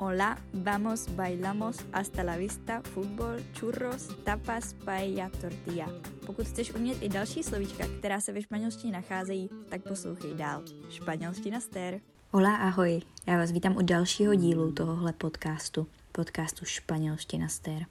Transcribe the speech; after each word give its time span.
Hola, 0.00 0.38
vamos, 0.54 1.08
bailamos, 1.16 1.76
hasta 1.92 2.22
la 2.22 2.36
vista, 2.36 2.82
fútbol, 2.82 3.40
churros, 3.60 4.08
tapas, 4.24 4.74
paella, 4.84 5.30
tortilla. 5.40 5.88
Pokud 6.26 6.46
chceš 6.46 6.74
umět 6.74 7.02
i 7.02 7.08
další 7.08 7.42
slovíčka, 7.42 7.84
která 7.98 8.20
se 8.20 8.32
ve 8.32 8.42
španělštině 8.42 8.92
nacházejí, 8.92 9.50
tak 9.68 9.82
poslouchej 9.82 10.34
dál. 10.34 10.62
Španělština 10.90 11.60
stér. 11.60 12.00
Hola, 12.30 12.56
ahoj. 12.56 13.00
Já 13.26 13.36
vás 13.36 13.52
vítám 13.52 13.76
u 13.76 13.82
dalšího 13.82 14.34
dílu 14.34 14.72
tohohle 14.72 15.12
podcastu, 15.12 15.86
podcastu 16.12 16.64
Španělština 16.64 17.48
stér. 17.48 17.86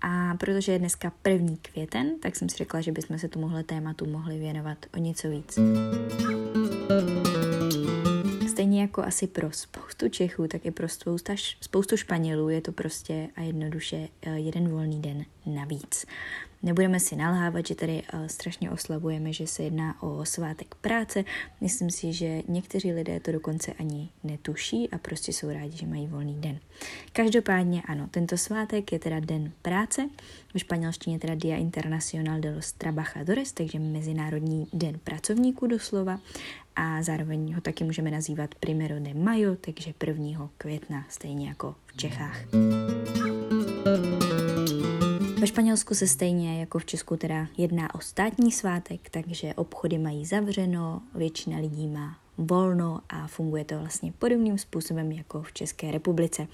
A 0.00 0.34
protože 0.34 0.72
je 0.72 0.78
dneska 0.78 1.12
první 1.22 1.56
květen, 1.56 2.20
tak 2.20 2.36
jsem 2.36 2.48
si 2.48 2.56
řekla, 2.56 2.80
že 2.80 2.92
bychom 2.92 3.18
se 3.18 3.28
tomuhle 3.28 3.64
tématu 3.64 4.06
mohli 4.06 4.38
věnovat 4.38 4.78
o 4.94 4.98
něco 4.98 5.28
víc. 5.30 5.58
Stejně 8.74 8.82
jako 8.82 9.02
asi 9.02 9.26
pro 9.26 9.52
spoustu 9.52 10.08
Čechů, 10.08 10.48
tak 10.48 10.66
i 10.66 10.70
pro 10.70 10.88
spousta, 10.88 11.34
spoustu 11.60 11.96
Španělů 11.96 12.48
je 12.48 12.60
to 12.60 12.72
prostě 12.72 13.28
a 13.36 13.40
jednoduše 13.40 14.08
eh, 14.22 14.38
jeden 14.38 14.68
volný 14.68 15.02
den 15.02 15.24
navíc. 15.46 16.06
Nebudeme 16.64 17.00
si 17.00 17.16
nalhávat, 17.16 17.66
že 17.66 17.74
tady 17.74 18.02
uh, 18.14 18.26
strašně 18.26 18.70
oslavujeme, 18.70 19.32
že 19.32 19.46
se 19.46 19.62
jedná 19.62 20.02
o 20.02 20.24
svátek 20.24 20.74
práce. 20.74 21.24
Myslím 21.60 21.90
si, 21.90 22.12
že 22.12 22.42
někteří 22.48 22.92
lidé 22.92 23.20
to 23.20 23.32
dokonce 23.32 23.72
ani 23.72 24.08
netuší 24.24 24.90
a 24.90 24.98
prostě 24.98 25.32
jsou 25.32 25.50
rádi, 25.50 25.76
že 25.76 25.86
mají 25.86 26.06
volný 26.06 26.34
den. 26.40 26.58
Každopádně 27.12 27.82
ano, 27.86 28.08
tento 28.10 28.36
svátek 28.36 28.92
je 28.92 28.98
teda 28.98 29.20
den 29.20 29.52
práce, 29.62 30.08
v 30.54 30.58
španělštině 30.58 31.18
teda 31.18 31.34
Dia 31.34 31.56
Internacional 31.56 32.40
de 32.40 32.54
los 32.54 32.72
Trabajadores, 32.72 33.52
takže 33.52 33.78
Mezinárodní 33.78 34.66
den 34.72 34.98
pracovníků 35.04 35.66
doslova 35.66 36.20
a 36.76 37.02
zároveň 37.02 37.54
ho 37.54 37.60
taky 37.60 37.84
můžeme 37.84 38.10
nazývat 38.10 38.54
Primero 38.54 38.94
de 39.00 39.14
Mayo, 39.14 39.56
takže 39.56 39.94
1. 40.06 40.50
května, 40.58 41.04
stejně 41.08 41.48
jako 41.48 41.74
v 41.86 41.96
Čechách. 41.96 42.38
Ve 45.40 45.46
Španělsku 45.46 45.94
se 45.94 46.06
stejně 46.06 46.60
jako 46.60 46.78
v 46.78 46.84
Česku 46.84 47.16
teda 47.16 47.46
jedná 47.56 47.94
o 47.94 48.00
státní 48.00 48.52
svátek, 48.52 49.10
takže 49.10 49.54
obchody 49.54 49.98
mají 49.98 50.26
zavřeno, 50.26 51.02
většina 51.14 51.58
lidí 51.58 51.88
má 51.88 52.23
volno 52.38 53.00
a 53.08 53.26
funguje 53.26 53.64
to 53.64 53.78
vlastně 53.78 54.12
podobným 54.18 54.58
způsobem 54.58 55.12
jako 55.12 55.42
v 55.42 55.52
České 55.52 55.90
republice. 55.90 56.46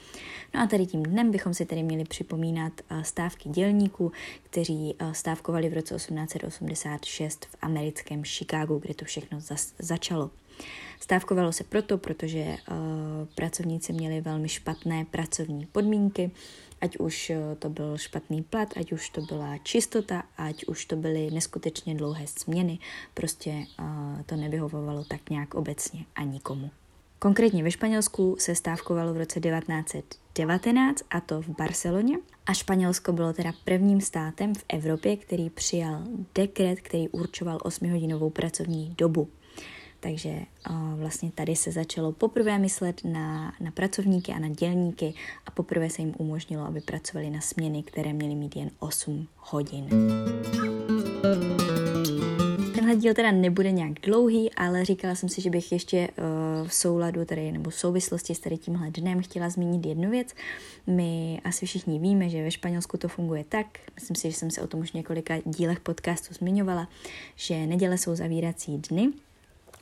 No 0.55 0.61
a 0.61 0.67
tady 0.67 0.87
tím 0.87 1.03
dnem 1.03 1.31
bychom 1.31 1.55
si 1.55 1.67
tedy 1.67 1.83
měli 1.83 2.05
připomínat 2.05 2.73
eh, 2.91 3.05
stávky 3.05 3.49
dělníků, 3.49 4.13
kteří 4.43 4.95
eh, 4.99 5.15
stávkovali 5.15 5.69
v 5.69 5.75
roce 5.75 5.95
1886 5.95 7.45
v 7.45 7.57
americkém 7.63 8.25
Chicagu, 8.25 8.79
kde 8.79 8.95
to 8.95 9.05
všechno 9.05 9.39
začalo. 9.79 10.31
Stávkovalo 11.01 11.53
se 11.53 11.65
proto, 11.65 11.99
protože 11.99 12.45
uh, 12.45 12.77
pracovníci 13.35 13.93
měli 13.93 14.21
velmi 14.21 14.49
špatné 14.49 15.05
pracovní 15.05 15.67
podmínky, 15.67 16.31
ať 16.81 16.97
už 16.97 17.31
eh, 17.31 17.57
to 17.59 17.69
byl 17.69 17.99
špatný 17.99 18.43
plat, 18.43 18.69
ať 18.77 18.93
už 18.93 19.11
to 19.11 19.21
byla 19.21 19.59
čistota, 19.59 20.23
ať 20.37 20.65
už 20.65 20.85
to 20.85 20.97
byly 20.97 21.31
neskutečně 21.31 21.95
dlouhé 21.95 22.27
směny, 22.27 22.79
prostě 23.15 23.51
uh, 23.51 24.23
to 24.27 24.37
nevyhovovalo 24.37 25.05
tak 25.05 25.31
nějak 25.31 25.55
obecně 25.55 26.05
a 26.17 26.23
nikomu. 26.23 26.71
Konkrétně 27.19 27.63
ve 27.63 27.71
Španělsku 27.71 28.37
se 28.39 28.55
stávkovalo 28.55 29.15
v 29.15 29.17
roce 29.17 29.41
1919 29.41 31.03
a 31.11 31.21
to 31.21 31.43
v 31.43 31.49
Barceloně 31.49 32.19
a 32.47 32.55
Španělsko 32.55 33.13
bylo 33.13 33.33
teda 33.33 33.53
prvním 33.65 34.01
státem 34.01 34.55
v 34.55 34.65
Evropě, 34.69 35.17
který 35.17 35.51
přijal 35.51 36.03
dekret, 36.35 36.81
který 36.81 37.09
určoval 37.09 37.59
8-hodinovou 37.59 38.31
pracovní 38.31 38.95
dobu. 38.99 39.29
Takže 40.01 40.41
vlastně 40.95 41.31
tady 41.31 41.57
se 41.57 41.73
začalo 41.73 42.13
poprvé 42.13 42.59
myslet 42.59 43.01
na, 43.05 43.55
na 43.61 43.71
pracovníky 43.71 44.33
a 44.33 44.39
na 44.39 44.49
dělníky 44.49 45.15
a 45.47 45.51
poprvé 45.51 45.91
se 45.91 46.03
jim 46.03 46.15
umožnilo, 46.19 46.65
aby 46.65 46.81
pracovali 46.81 47.31
na 47.31 47.41
směny, 47.41 47.83
které 47.83 48.13
měly 48.13 48.35
mít 48.35 48.57
jen 48.57 48.71
8 48.79 49.29
hodin. 49.37 49.89
Tenhle 52.75 52.97
díl 52.97 53.15
teda 53.15 53.31
nebude 53.31 53.71
nějak 53.71 53.93
dlouhý, 53.93 54.53
ale 54.55 54.85
říkala 54.85 55.15
jsem 55.15 55.29
si, 55.29 55.41
že 55.41 55.51
bych 55.51 55.73
ještě 55.73 56.09
uh, 56.09 56.69
v 56.69 56.75
souladu 56.75 57.25
tady, 57.25 57.53
nebo 57.53 57.71
v 57.71 57.75
souvislosti 57.75 58.35
s 58.35 58.41
tady 58.41 58.59
tímhle 58.59 58.91
dnem 58.91 59.23
chtěla 59.23 59.51
zmínit 59.51 59.87
jednu 59.87 60.11
věc. 60.11 60.35
My 60.87 61.41
asi 61.45 61.67
všichni 61.67 61.99
víme, 61.99 62.29
že 62.29 62.43
ve 62.43 62.51
Španělsku 62.51 62.97
to 62.97 63.09
funguje 63.09 63.45
tak, 63.49 63.67
myslím 63.95 64.17
si, 64.17 64.31
že 64.31 64.37
jsem 64.37 64.51
se 64.51 64.63
o 64.63 64.67
tom 64.67 64.81
už 64.81 64.93
několika 64.93 65.35
dílech 65.45 65.81
podcastu 65.81 66.35
zmiňovala, 66.35 66.89
že 67.37 67.67
neděle 67.67 67.99
jsou 67.99 68.15
zavírací 68.15 68.79
dny, 68.79 69.13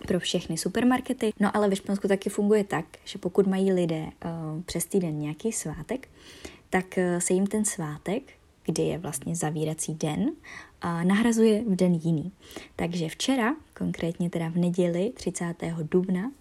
pro 0.06 0.20
všechny 0.20 0.58
supermarkety. 0.58 1.32
No 1.40 1.56
ale 1.56 1.68
ve 1.68 1.76
Španělsku 1.76 2.08
taky 2.08 2.30
funguje 2.30 2.64
tak, 2.64 2.84
že 3.04 3.18
pokud 3.18 3.46
mají 3.46 3.72
lidé 3.72 4.02
uh, 4.02 4.62
přes 4.62 4.84
týden 4.84 5.18
nějaký 5.18 5.52
svátek, 5.52 6.08
tak 6.70 6.84
uh, 6.96 7.18
se 7.18 7.34
jim 7.34 7.46
ten 7.46 7.64
svátek, 7.64 8.22
kdy 8.64 8.82
je 8.82 8.98
vlastně 8.98 9.36
zavírací 9.36 9.94
den, 9.94 10.20
uh, 10.20 11.04
nahrazuje 11.04 11.64
v 11.64 11.76
den 11.76 11.94
jiný. 11.94 12.32
Takže 12.76 13.08
včera, 13.08 13.56
konkrétně 13.78 14.30
teda 14.30 14.48
v 14.48 14.56
neděli 14.56 15.12
30. 15.14 15.54
dubna, 15.90 16.32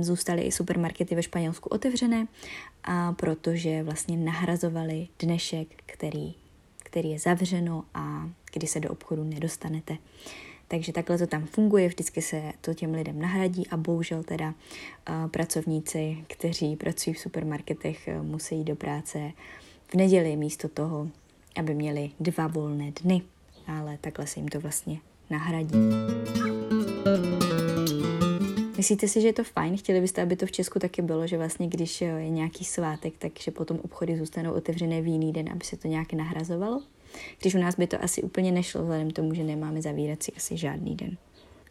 zůstaly 0.00 0.42
i 0.42 0.52
supermarkety 0.52 1.14
ve 1.14 1.22
Španělsku 1.22 1.68
otevřené, 1.68 2.26
a 2.84 3.12
protože 3.12 3.82
vlastně 3.82 4.16
nahrazovali 4.16 5.08
dnešek, 5.18 5.68
který, 5.86 6.34
který 6.78 7.10
je 7.10 7.18
zavřeno 7.18 7.84
a 7.94 8.30
kdy 8.52 8.66
se 8.66 8.80
do 8.80 8.90
obchodu 8.90 9.24
nedostanete. 9.24 9.96
Takže 10.68 10.92
takhle 10.92 11.18
to 11.18 11.26
tam 11.26 11.46
funguje, 11.46 11.88
vždycky 11.88 12.22
se 12.22 12.42
to 12.60 12.74
těm 12.74 12.94
lidem 12.94 13.18
nahradí 13.18 13.66
a 13.68 13.76
bohužel 13.76 14.22
teda 14.22 14.48
uh, 14.48 15.30
pracovníci, 15.30 16.16
kteří 16.26 16.76
pracují 16.76 17.14
v 17.14 17.20
supermarketech, 17.20 18.08
uh, 18.08 18.26
musí 18.26 18.64
do 18.64 18.76
práce 18.76 19.32
v 19.88 19.94
neděli 19.94 20.36
místo 20.36 20.68
toho, 20.68 21.08
aby 21.56 21.74
měli 21.74 22.10
dva 22.20 22.46
volné 22.46 22.92
dny, 23.02 23.22
ale 23.66 23.98
takhle 24.00 24.26
se 24.26 24.40
jim 24.40 24.48
to 24.48 24.60
vlastně 24.60 24.98
nahradí. 25.30 25.78
Myslíte 28.76 29.08
si, 29.08 29.20
že 29.20 29.28
je 29.28 29.32
to 29.32 29.44
fajn? 29.44 29.76
Chtěli 29.76 30.00
byste, 30.00 30.22
aby 30.22 30.36
to 30.36 30.46
v 30.46 30.52
Česku 30.52 30.78
taky 30.78 31.02
bylo, 31.02 31.26
že 31.26 31.38
vlastně 31.38 31.68
když 31.68 32.00
je 32.00 32.30
nějaký 32.30 32.64
svátek, 32.64 33.14
takže 33.18 33.50
potom 33.50 33.78
obchody 33.82 34.18
zůstanou 34.18 34.52
otevřené 34.52 35.02
v 35.02 35.06
jiný 35.06 35.32
den, 35.32 35.52
aby 35.52 35.64
se 35.64 35.76
to 35.76 35.88
nějak 35.88 36.12
nahrazovalo? 36.12 36.82
Když 37.40 37.54
u 37.54 37.58
nás 37.58 37.76
by 37.76 37.86
to 37.86 38.04
asi 38.04 38.22
úplně 38.22 38.52
nešlo, 38.52 38.82
vzhledem 38.82 39.10
tomu, 39.10 39.34
že 39.34 39.44
nemáme 39.44 39.82
zavírací 39.82 40.32
asi 40.36 40.56
žádný 40.56 40.96
den. 40.96 41.16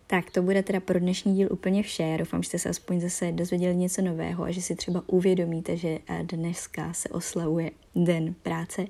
Tak 0.08 0.32
to 0.32 0.42
bude 0.42 0.64
teda 0.64 0.80
pro 0.80 1.00
dnešní 1.00 1.36
díl 1.36 1.48
úplně 1.52 1.84
vše. 1.84 2.04
Já 2.04 2.18
doufám, 2.18 2.44
že 2.44 2.50
jste 2.50 2.60
se 2.60 2.70
aspoň 2.70 3.02
zase 3.02 3.32
dozvěděli 3.32 3.76
něco 3.76 4.02
nového 4.02 4.44
a 4.44 4.52
že 4.52 4.62
si 4.62 4.76
třeba 4.76 5.04
uvědomíte, 5.08 5.78
že 5.78 6.00
eh, 6.08 6.24
dneska 6.24 6.94
se 6.94 7.10
oslavuje 7.10 7.72
Den 7.96 8.36
práce 8.44 8.88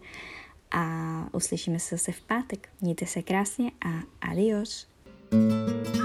a 0.72 1.30
uslyšíme 1.34 1.80
se 1.80 1.98
zase 1.98 2.12
v 2.12 2.22
pátek. 2.22 2.70
Mějte 2.82 3.06
se 3.06 3.22
krásně 3.22 3.72
a 3.86 3.90
adios. 4.22 4.88
thank 5.32 5.96
you 5.96 6.05